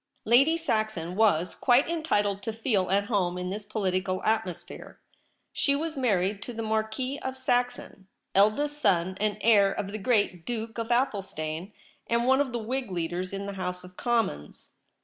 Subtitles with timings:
[0.25, 4.99] Lady Saxon was quite entitled to feel at home in this political atmosphere.
[5.53, 10.43] She was married to the Marquis of Saxon, eldest son and heir of the great
[10.43, 11.71] Duke of Athelstane,
[12.07, 14.71] and one of the Whig leaders in the House of Commons.